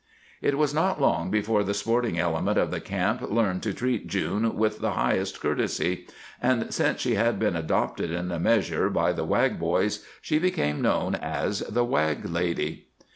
It 0.41 0.57
was 0.57 0.73
not 0.73 0.99
long 0.99 1.29
before 1.29 1.63
the 1.63 1.75
sporting 1.75 2.17
element 2.17 2.57
of 2.57 2.71
the 2.71 2.81
camp 2.81 3.21
learned 3.29 3.61
to 3.61 3.71
treat 3.71 4.07
June 4.07 4.57
with 4.57 4.79
the 4.79 4.93
highest 4.93 5.39
courtesy, 5.39 6.07
and, 6.41 6.73
since 6.73 7.01
she 7.01 7.13
had 7.13 7.37
been 7.37 7.55
adopted 7.55 8.09
in 8.09 8.31
a 8.31 8.39
measure 8.39 8.89
by 8.89 9.13
the 9.13 9.25
Wag 9.25 9.59
boys, 9.59 10.03
she 10.19 10.39
became 10.39 10.81
known 10.81 11.13
as 11.13 11.59
the 11.59 11.85
Wag 11.85 12.25
lady. 12.25 12.87